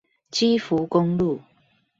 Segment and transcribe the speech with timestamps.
[0.31, 1.41] 基福公路